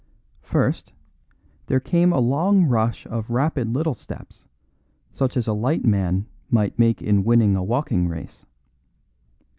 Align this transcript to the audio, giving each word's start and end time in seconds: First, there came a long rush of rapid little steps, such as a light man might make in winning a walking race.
First, 0.41 0.93
there 1.67 1.79
came 1.79 2.11
a 2.11 2.19
long 2.19 2.65
rush 2.65 3.05
of 3.05 3.29
rapid 3.29 3.67
little 3.67 3.93
steps, 3.93 4.47
such 5.11 5.37
as 5.37 5.45
a 5.45 5.53
light 5.53 5.85
man 5.85 6.25
might 6.49 6.79
make 6.79 7.03
in 7.03 7.23
winning 7.23 7.55
a 7.55 7.63
walking 7.63 8.07
race. 8.07 8.43